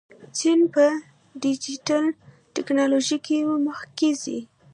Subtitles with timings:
[0.37, 0.85] چین په
[1.43, 2.05] ډیجیټل
[2.55, 4.39] تکنالوژۍ کې مخکښ دی.